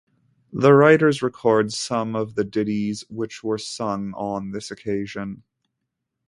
The 0.51 0.73
writers 0.73 1.21
record 1.21 1.71
some 1.71 2.15
of 2.15 2.33
the 2.33 2.43
ditties 2.43 3.03
which 3.07 3.43
were 3.43 3.59
sung 3.59 4.13
on 4.15 4.49
this 4.49 4.71
occasion. 4.71 5.43